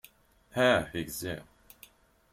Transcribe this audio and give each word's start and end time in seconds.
Ah, 0.65 0.83
gziɣ. 1.05 1.43